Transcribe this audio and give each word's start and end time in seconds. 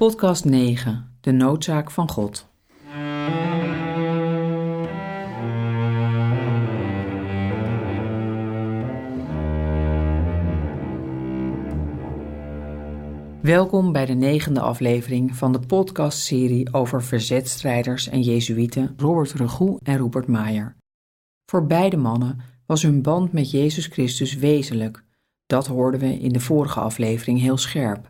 Podcast 0.00 0.44
9. 0.44 1.16
De 1.20 1.32
noodzaak 1.32 1.90
van 1.90 2.08
God. 2.10 2.48
Welkom 13.42 13.92
bij 13.92 14.06
de 14.06 14.12
negende 14.12 14.60
aflevering 14.60 15.36
van 15.36 15.52
de 15.52 15.60
podcastserie 15.66 16.72
over 16.72 17.02
verzetstrijders 17.02 18.08
en 18.08 18.22
jezuïeten 18.22 18.94
Robert 18.96 19.32
Regoe 19.32 19.78
en 19.82 19.96
Rupert 19.96 20.26
Maier. 20.26 20.76
Voor 21.50 21.66
beide 21.66 21.96
mannen 21.96 22.40
was 22.66 22.82
hun 22.82 23.02
band 23.02 23.32
met 23.32 23.50
Jezus 23.50 23.86
Christus 23.86 24.34
wezenlijk. 24.34 25.04
Dat 25.46 25.66
hoorden 25.66 26.00
we 26.00 26.18
in 26.18 26.32
de 26.32 26.40
vorige 26.40 26.80
aflevering 26.80 27.40
heel 27.40 27.56
scherp. 27.56 28.09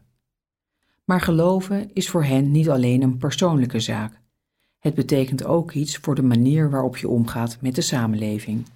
Maar 1.11 1.21
geloven 1.21 1.91
is 1.93 2.09
voor 2.09 2.25
hen 2.25 2.51
niet 2.51 2.71
alleen 2.71 3.03
een 3.03 3.17
persoonlijke 3.17 3.81
zaak. 3.81 4.21
Het 4.79 4.95
betekent 4.95 5.45
ook 5.45 5.73
iets 5.73 5.97
voor 5.97 6.15
de 6.15 6.23
manier 6.23 6.71
waarop 6.71 6.97
je 6.97 7.09
omgaat 7.09 7.59
met 7.61 7.75
de 7.75 7.81
samenleving. 7.81 8.67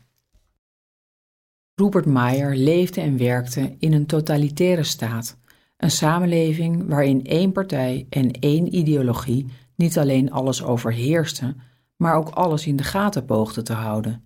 Rupert 1.75 2.07
Maier 2.07 2.57
leefde 2.57 3.01
en 3.01 3.19
werkte 3.19 3.75
in 3.79 3.93
een 3.93 4.07
totalitaire 4.07 4.83
staat, 4.83 5.39
een 5.77 5.91
samenleving 5.91 6.89
waarin 6.89 7.25
één 7.25 7.53
partij 7.53 8.07
en 8.11 8.31
één 8.31 8.75
ideologie 8.75 9.47
niet 9.77 9.99
alleen 9.99 10.33
alles 10.33 10.63
overheerste, 10.63 11.55
maar 11.97 12.15
ook 12.15 12.29
alles 12.29 12.67
in 12.67 12.77
de 12.77 12.85
gaten 12.85 13.25
poogde 13.25 13.63
te 13.63 13.73
houden. 13.73 14.25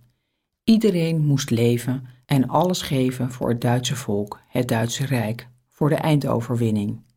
Iedereen 0.63 1.25
moest 1.25 1.49
leven 1.49 2.03
en 2.25 2.47
alles 2.47 2.81
geven 2.81 3.31
voor 3.31 3.49
het 3.49 3.61
Duitse 3.61 3.95
volk, 3.95 4.39
het 4.47 4.67
Duitse 4.67 5.05
Rijk, 5.05 5.47
voor 5.67 5.89
de 5.89 5.95
eindoverwinning. 5.95 7.07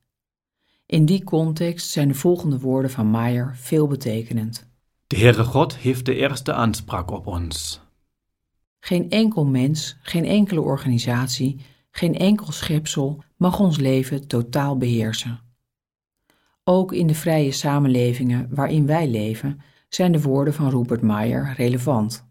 In 0.93 1.05
die 1.05 1.25
context 1.25 1.91
zijn 1.91 2.09
de 2.09 2.15
volgende 2.15 2.59
woorden 2.59 2.91
van 2.91 3.11
Maier 3.11 3.53
veelbetekenend. 3.57 4.67
De 5.07 5.17
Heere 5.17 5.45
God 5.45 5.77
heeft 5.77 6.05
de 6.05 6.15
eerste 6.15 6.53
aanspraak 6.53 7.11
op 7.11 7.27
ons. 7.27 7.81
Geen 8.81 9.11
enkel 9.11 9.45
mens, 9.45 9.97
geen 10.03 10.25
enkele 10.25 10.61
organisatie, 10.61 11.61
geen 11.91 12.15
enkel 12.15 12.53
schepsel 12.53 13.23
mag 13.37 13.61
ons 13.61 13.79
leven 13.79 14.27
totaal 14.27 14.77
beheersen. 14.77 15.41
Ook 16.65 16.93
in 16.93 17.07
de 17.07 17.15
vrije 17.15 17.53
samenlevingen 17.53 18.49
waarin 18.51 18.87
wij 18.87 19.09
leven 19.09 19.61
zijn 19.89 20.13
de 20.13 20.23
woorden 20.23 20.55
van 20.55 20.71
Rupert 20.71 21.03
Maier 21.03 21.55
relevant. 21.57 22.27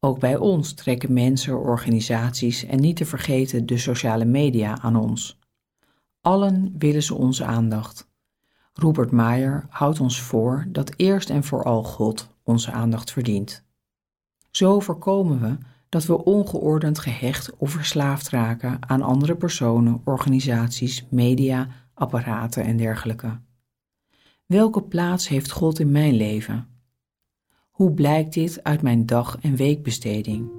Ook 0.00 0.18
bij 0.18 0.36
ons 0.36 0.72
trekken 0.72 1.12
mensen, 1.12 1.58
organisaties 1.58 2.64
en 2.64 2.80
niet 2.80 2.96
te 2.96 3.04
vergeten 3.04 3.66
de 3.66 3.78
sociale 3.78 4.24
media 4.24 4.78
aan 4.80 4.96
ons. 4.96 5.37
Allen 6.20 6.74
willen 6.78 7.02
ze 7.02 7.14
onze 7.14 7.44
aandacht. 7.44 8.08
Rupert 8.72 9.10
Maier 9.10 9.66
houdt 9.68 10.00
ons 10.00 10.20
voor 10.20 10.66
dat 10.68 10.92
eerst 10.96 11.30
en 11.30 11.44
vooral 11.44 11.82
God 11.82 12.28
onze 12.42 12.70
aandacht 12.72 13.12
verdient. 13.12 13.64
Zo 14.50 14.80
voorkomen 14.80 15.40
we 15.40 15.58
dat 15.88 16.06
we 16.06 16.24
ongeordend 16.24 16.98
gehecht 16.98 17.56
of 17.56 17.70
verslaafd 17.70 18.28
raken 18.28 18.88
aan 18.88 19.02
andere 19.02 19.36
personen, 19.36 20.00
organisaties, 20.04 21.06
media, 21.10 21.68
apparaten 21.94 22.64
en 22.64 22.76
dergelijke. 22.76 23.40
Welke 24.46 24.82
plaats 24.82 25.28
heeft 25.28 25.50
God 25.50 25.78
in 25.78 25.90
mijn 25.90 26.14
leven? 26.14 26.68
Hoe 27.70 27.92
blijkt 27.92 28.34
dit 28.34 28.64
uit 28.64 28.82
mijn 28.82 29.06
dag- 29.06 29.38
en 29.40 29.56
weekbesteding? 29.56 30.50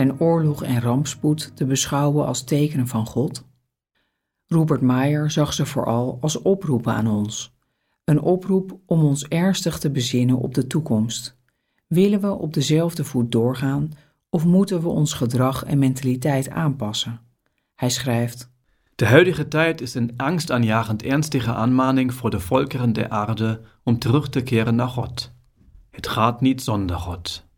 Zijn 0.00 0.20
oorlog 0.20 0.62
en 0.62 0.80
rampspoed 0.80 1.52
te 1.56 1.64
beschouwen 1.64 2.26
als 2.26 2.44
tekenen 2.44 2.86
van 2.86 3.06
God? 3.06 3.44
Rupert 4.46 4.80
Maier 4.80 5.30
zag 5.30 5.52
ze 5.52 5.66
vooral 5.66 6.18
als 6.20 6.42
oproepen 6.42 6.92
aan 6.92 7.06
ons. 7.06 7.54
Een 8.04 8.20
oproep 8.20 8.78
om 8.86 9.04
ons 9.04 9.28
ernstig 9.28 9.78
te 9.78 9.90
bezinnen 9.90 10.36
op 10.36 10.54
de 10.54 10.66
toekomst. 10.66 11.38
Willen 11.86 12.20
we 12.20 12.30
op 12.30 12.54
dezelfde 12.54 13.04
voet 13.04 13.32
doorgaan 13.32 13.90
of 14.30 14.44
moeten 14.44 14.80
we 14.82 14.88
ons 14.88 15.12
gedrag 15.12 15.64
en 15.64 15.78
mentaliteit 15.78 16.50
aanpassen? 16.50 17.20
Hij 17.74 17.90
schrijft: 17.90 18.50
De 18.94 19.06
huidige 19.06 19.48
tijd 19.48 19.80
is 19.80 19.94
een 19.94 20.14
angstaanjagend 20.16 21.02
ernstige 21.02 21.52
aanmaning 21.52 22.14
voor 22.14 22.30
de 22.30 22.40
volkeren 22.40 22.92
der 22.92 23.08
aarde 23.08 23.60
om 23.82 23.98
terug 23.98 24.28
te 24.28 24.42
keren 24.42 24.74
naar 24.74 24.88
God. 24.88 25.32
Het 25.90 26.08
gaat 26.08 26.40
niet 26.40 26.62
zonder 26.62 26.96
God. 26.96 27.48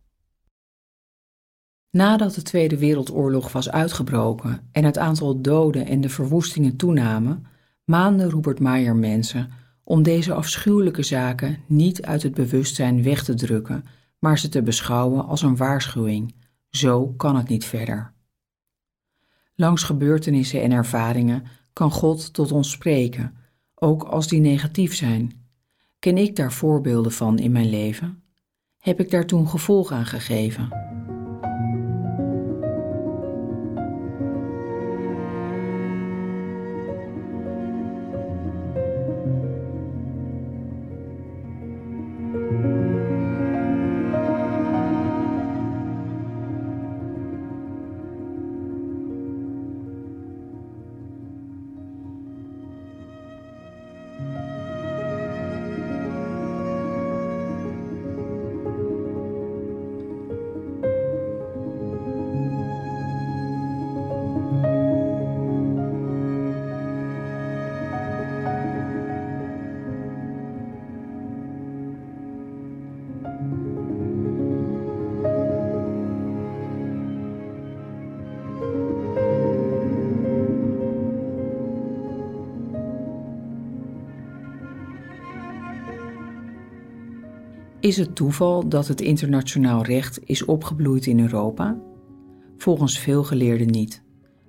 Nadat 1.93 2.35
de 2.35 2.43
Tweede 2.43 2.79
Wereldoorlog 2.79 3.53
was 3.53 3.71
uitgebroken 3.71 4.69
en 4.71 4.85
het 4.85 4.99
aantal 4.99 5.41
doden 5.41 5.87
en 5.87 6.01
de 6.01 6.09
verwoestingen 6.09 6.77
toenamen, 6.77 7.47
maande 7.85 8.31
Robert 8.31 8.61
Maier 8.61 8.97
mensen 8.97 9.51
om 9.85 10.03
deze 10.03 10.35
afschuwelijke 10.35 11.03
zaken 11.03 11.59
niet 11.67 12.03
uit 12.03 12.23
het 12.23 12.35
bewustzijn 12.35 13.03
weg 13.03 13.25
te 13.25 13.35
drukken, 13.35 13.85
maar 14.19 14.39
ze 14.39 14.49
te 14.49 14.63
beschouwen 14.63 15.27
als 15.27 15.43
een 15.43 15.57
waarschuwing. 15.57 16.35
Zo 16.71 17.07
kan 17.07 17.37
het 17.37 17.49
niet 17.49 17.65
verder. 17.65 18.13
Langs 19.55 19.83
gebeurtenissen 19.83 20.63
en 20.63 20.73
ervaringen 20.73 21.45
kan 21.73 21.91
God 21.91 22.33
tot 22.33 22.53
ons 22.53 22.71
spreken, 22.71 23.37
ook 23.75 24.03
als 24.03 24.29
die 24.29 24.41
negatief 24.41 24.95
zijn. 24.95 25.33
Ken 25.99 26.19
ik 26.19 26.37
daar 26.37 26.53
voorbeelden 26.53 27.13
van 27.13 27.39
in 27.39 27.53
mijn 27.53 27.71
leven? 27.71 28.23
Heb 28.79 29.01
ik 29.01 29.11
daar 29.11 29.27
toen 29.27 29.49
gevolg 29.49 29.93
aan 29.93 30.07
gegeven? 30.07 30.69
Is 87.83 87.97
het 87.97 88.15
toeval 88.15 88.69
dat 88.69 88.89
het 88.89 89.01
internationaal 89.01 89.85
recht 89.85 90.21
is 90.25 90.45
opgebloeid 90.45 91.07
in 91.07 91.21
Europa? 91.21 91.81
Volgens 92.57 92.99
veel 92.99 93.25
geleerden 93.25 93.67
niet. 93.67 94.03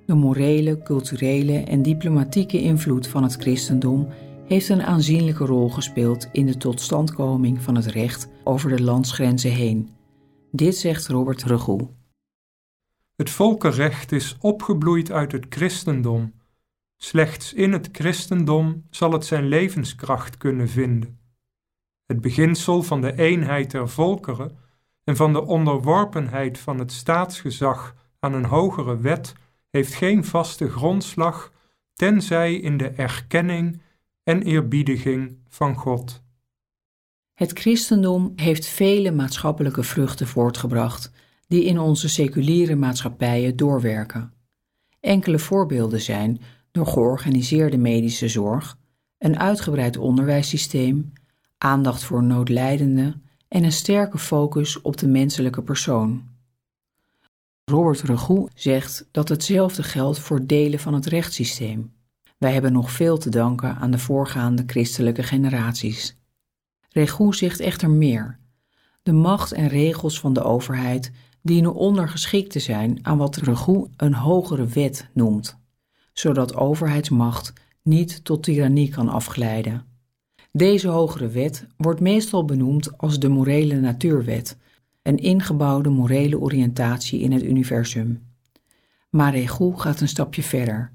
De 0.05 0.13
morele, 0.13 0.81
culturele 0.81 1.57
en 1.57 1.81
diplomatieke 1.81 2.61
invloed 2.61 3.07
van 3.07 3.23
het 3.23 3.35
christendom 3.35 4.07
heeft 4.47 4.69
een 4.69 4.83
aanzienlijke 4.83 5.45
rol 5.45 5.69
gespeeld 5.69 6.29
in 6.31 6.45
de 6.45 6.57
totstandkoming 6.57 7.61
van 7.61 7.75
het 7.75 7.85
recht 7.85 8.27
over 8.43 8.69
de 8.75 8.83
landsgrenzen 8.83 9.51
heen. 9.51 9.89
Dit 10.51 10.75
zegt 10.75 11.07
Robert 11.07 11.43
Regoe. 11.43 11.89
Het 13.15 13.29
volkenrecht 13.29 14.11
is 14.11 14.37
opgebloeid 14.39 15.11
uit 15.11 15.31
het 15.31 15.45
christendom. 15.49 16.33
Slechts 16.97 17.53
in 17.53 17.71
het 17.71 17.89
christendom 17.91 18.83
zal 18.89 19.11
het 19.11 19.25
zijn 19.25 19.47
levenskracht 19.47 20.37
kunnen 20.37 20.69
vinden. 20.69 21.21
Het 22.13 22.21
beginsel 22.21 22.83
van 22.83 23.01
de 23.01 23.17
eenheid 23.17 23.71
der 23.71 23.89
volkeren 23.89 24.57
en 25.03 25.15
van 25.15 25.33
de 25.33 25.45
onderworpenheid 25.45 26.57
van 26.57 26.79
het 26.79 26.91
staatsgezag 26.91 27.95
aan 28.19 28.33
een 28.33 28.45
hogere 28.45 28.97
wet 28.97 29.33
heeft 29.69 29.93
geen 29.93 30.25
vaste 30.25 30.69
grondslag, 30.69 31.51
tenzij 31.93 32.55
in 32.55 32.77
de 32.77 32.89
erkenning 32.89 33.81
en 34.23 34.41
eerbiediging 34.41 35.37
van 35.49 35.75
God. 35.75 36.21
Het 37.33 37.51
christendom 37.51 38.33
heeft 38.35 38.65
vele 38.65 39.11
maatschappelijke 39.11 39.83
vruchten 39.83 40.27
voortgebracht, 40.27 41.11
die 41.47 41.63
in 41.63 41.79
onze 41.79 42.09
seculiere 42.09 42.75
maatschappijen 42.75 43.55
doorwerken. 43.55 44.33
Enkele 44.99 45.39
voorbeelden 45.39 46.01
zijn 46.01 46.41
door 46.71 46.87
georganiseerde 46.87 47.77
medische 47.77 48.27
zorg, 48.27 48.77
een 49.17 49.39
uitgebreid 49.39 49.97
onderwijssysteem, 49.97 51.13
aandacht 51.63 52.03
voor 52.03 52.23
noodlijdenden 52.23 53.23
en 53.47 53.63
een 53.63 53.71
sterke 53.71 54.17
focus 54.17 54.81
op 54.81 54.97
de 54.97 55.07
menselijke 55.07 55.61
persoon. 55.61 56.23
Robert 57.65 58.01
Regoe 58.01 58.49
zegt 58.53 59.07
dat 59.11 59.29
hetzelfde 59.29 59.83
geldt 59.83 60.19
voor 60.19 60.45
delen 60.45 60.79
van 60.79 60.93
het 60.93 61.05
rechtssysteem. 61.05 61.93
Wij 62.37 62.53
hebben 62.53 62.73
nog 62.73 62.91
veel 62.91 63.17
te 63.17 63.29
danken 63.29 63.75
aan 63.75 63.91
de 63.91 63.99
voorgaande 63.99 64.63
christelijke 64.67 65.23
generaties. 65.23 66.17
Regoe 66.89 67.35
zegt 67.35 67.59
echter 67.59 67.89
meer. 67.89 68.39
De 69.03 69.13
macht 69.13 69.51
en 69.51 69.67
regels 69.67 70.19
van 70.19 70.33
de 70.33 70.43
overheid 70.43 71.11
dienen 71.41 71.73
ondergeschikt 71.73 72.51
te 72.51 72.59
zijn 72.59 72.99
aan 73.01 73.17
wat 73.17 73.35
Regoe 73.35 73.89
een 73.97 74.13
hogere 74.13 74.65
wet 74.65 75.09
noemt, 75.13 75.57
zodat 76.13 76.55
overheidsmacht 76.55 77.53
niet 77.81 78.23
tot 78.23 78.43
tirannie 78.43 78.89
kan 78.89 79.09
afglijden. 79.09 79.92
Deze 80.55 80.87
hogere 80.87 81.27
wet 81.27 81.67
wordt 81.77 81.99
meestal 81.99 82.45
benoemd 82.45 82.97
als 82.97 83.19
de 83.19 83.29
morele 83.29 83.79
natuurwet, 83.79 84.57
een 85.01 85.17
ingebouwde 85.17 85.89
morele 85.89 86.39
oriëntatie 86.39 87.19
in 87.19 87.31
het 87.31 87.43
universum. 87.43 88.21
Maar 89.09 89.31
Regoe 89.31 89.79
gaat 89.79 90.01
een 90.01 90.07
stapje 90.07 90.43
verder. 90.43 90.91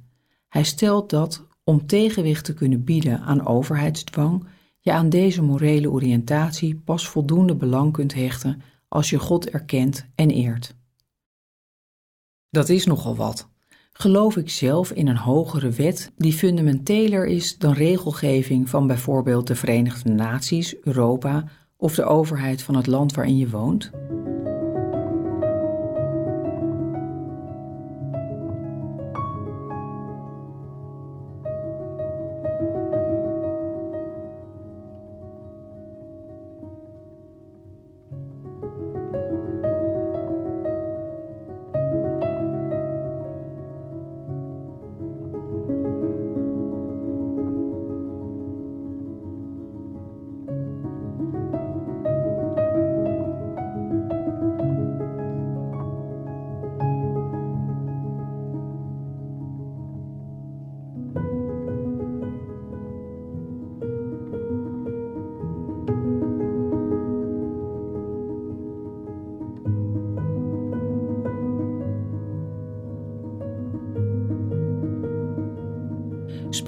Hij 0.49 0.65
stelt 0.65 1.11
dat 1.11 1.47
om 1.65 1.87
tegenwicht 1.87 2.45
te 2.45 2.55
kunnen 2.55 2.85
bieden 2.85 3.21
aan 3.21 3.47
overheidsdwang, 3.47 4.47
je 4.81 4.93
aan 4.93 5.09
deze 5.09 5.43
morele 5.43 5.91
oriëntatie 5.91 6.77
pas 6.77 7.09
voldoende 7.09 7.55
belang 7.55 7.93
kunt 7.93 8.15
hechten 8.15 8.63
als 8.89 9.11
je 9.11 9.19
God 9.19 9.51
erkent 9.51 10.07
en 10.15 10.31
eert. 10.31 10.75
Dat 12.51 12.69
is 12.69 12.87
nogal 12.87 13.17
wat. 13.17 13.49
Geloof 14.01 14.37
ik 14.37 14.51
zelf 14.51 14.91
in 14.91 15.09
een 15.09 15.17
hogere 15.17 15.71
wet 15.71 16.13
die 16.17 16.33
fundamenteler 16.33 17.27
is 17.27 17.59
dan 17.59 17.73
regelgeving 17.73 18.69
van 18.69 18.87
bijvoorbeeld 18.87 19.47
de 19.47 19.55
Verenigde 19.55 20.11
Naties, 20.11 20.77
Europa 20.83 21.45
of 21.77 21.95
de 21.95 22.05
overheid 22.05 22.63
van 22.63 22.77
het 22.77 22.87
land 22.87 23.15
waarin 23.15 23.37
je 23.37 23.49
woont? 23.49 23.91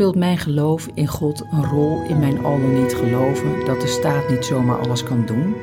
Speelt 0.00 0.16
mijn 0.16 0.38
geloof 0.38 0.88
in 0.94 1.06
God 1.06 1.44
een 1.50 1.64
rol 1.64 2.02
in 2.08 2.18
mijn 2.18 2.44
al 2.44 2.60
dan 2.60 2.82
niet 2.82 2.94
geloven 2.94 3.64
dat 3.64 3.80
de 3.80 3.86
staat 3.86 4.28
niet 4.28 4.44
zomaar 4.44 4.78
alles 4.78 5.02
kan 5.02 5.26
doen? 5.26 5.54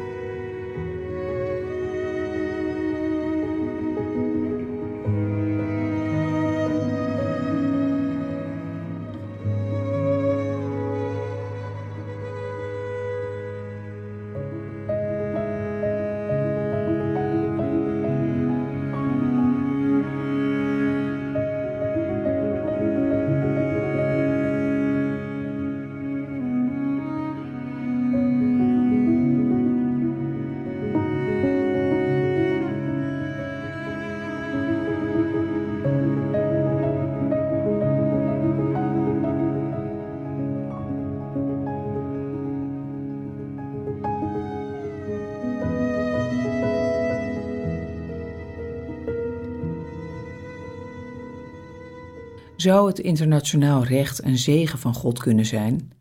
Zou 52.68 52.88
het 52.88 53.00
internationaal 53.00 53.84
recht 53.84 54.24
een 54.24 54.38
zegen 54.38 54.80
van 54.80 54.94
God 54.94 55.20
kunnen 55.20 55.46
zijn? 55.46 55.92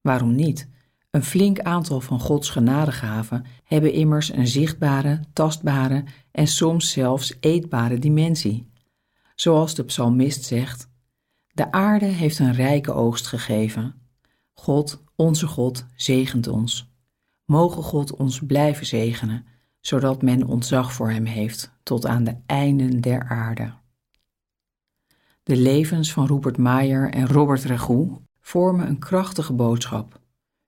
Waarom 0.00 0.34
niet? 0.34 0.68
Een 1.10 1.24
flink 1.24 1.60
aantal 1.60 2.00
van 2.00 2.20
Gods 2.20 2.50
genadegaven 2.50 3.44
hebben 3.64 3.92
immers 3.92 4.32
een 4.32 4.46
zichtbare, 4.46 5.20
tastbare 5.32 6.04
en 6.30 6.46
soms 6.46 6.90
zelfs 6.90 7.36
eetbare 7.40 7.98
dimensie. 7.98 8.70
Zoals 9.34 9.74
de 9.74 9.84
psalmist 9.84 10.44
zegt: 10.44 10.88
De 11.52 11.72
aarde 11.72 12.06
heeft 12.06 12.38
een 12.38 12.54
rijke 12.54 12.92
oogst 12.92 13.26
gegeven. 13.26 13.94
God, 14.52 15.02
onze 15.16 15.46
God, 15.46 15.86
zegent 15.96 16.48
ons. 16.48 16.90
Mogen 17.44 17.82
God 17.82 18.16
ons 18.16 18.40
blijven 18.46 18.86
zegenen, 18.86 19.46
zodat 19.80 20.22
men 20.22 20.46
ontzag 20.46 20.92
voor 20.92 21.10
hem 21.10 21.24
heeft 21.24 21.72
tot 21.82 22.06
aan 22.06 22.24
de 22.24 22.36
einden 22.46 23.00
der 23.00 23.28
aarde. 23.28 23.72
De 25.46 25.56
levens 25.56 26.12
van 26.12 26.26
Rupert 26.26 26.58
Mayer 26.58 27.10
en 27.10 27.26
Robert 27.26 27.64
Regoe 27.64 28.10
vormen 28.40 28.88
een 28.88 28.98
krachtige 28.98 29.52
boodschap. 29.52 30.20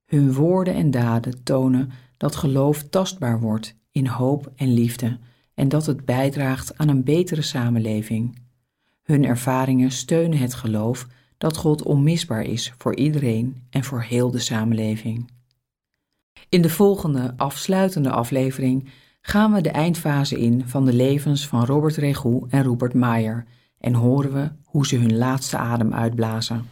Hun 0.07 0.33
woorden 0.33 0.75
en 0.75 0.91
daden 0.91 1.43
tonen 1.43 1.91
dat 2.17 2.37
geloof 2.37 2.83
tastbaar 2.83 3.41
wordt 3.41 3.77
in 3.91 4.07
hoop 4.07 4.53
en 4.57 4.73
liefde 4.73 5.19
en 5.55 5.69
dat 5.69 5.87
het 5.87 6.05
bijdraagt 6.05 6.79
aan 6.79 6.89
een 6.89 7.05
betere 7.05 7.43
samenleving. 7.43 8.39
Hun 9.03 9.25
ervaringen 9.25 9.91
steunen 9.91 10.39
het 10.39 10.55
geloof 10.55 11.07
dat 11.39 11.57
God 11.57 11.83
onmisbaar 11.83 12.43
is 12.43 12.75
voor 12.79 12.97
iedereen 12.97 13.63
en 13.71 13.85
voor 13.85 14.03
heel 14.03 14.31
de 14.31 14.39
samenleving. 14.39 15.31
In 16.49 16.63
de 16.63 16.71
volgende 16.71 17.35
afsluitende 17.37 18.11
aflevering 18.11 18.89
gaan 19.21 19.53
we 19.53 19.61
de 19.61 19.71
eindfase 19.71 20.39
in 20.39 20.69
van 20.69 20.85
de 20.85 20.93
levens 20.93 21.47
van 21.47 21.65
Robert 21.65 21.97
Regoe 21.97 22.47
en 22.49 22.63
Rupert 22.63 22.95
Mayer 22.95 23.47
en 23.81 23.95
horen 23.95 24.33
we 24.33 24.51
hoe 24.65 24.87
ze 24.87 24.97
hun 24.97 25.17
laatste 25.17 25.57
adem 25.57 25.95
uitblazen. 25.95 26.69